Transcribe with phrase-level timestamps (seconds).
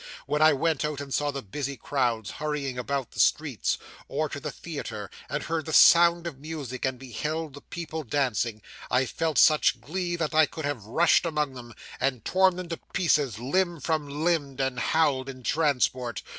[0.25, 3.77] When I went out, and saw the busy crowds hurrying about the streets;
[4.07, 8.63] or to the theatre, and heard the sound of music, and beheld the people dancing,
[8.89, 12.79] I felt such glee, that I could have rushed among them, and torn them to
[12.93, 16.23] pieces limb from limb, and howled in transport.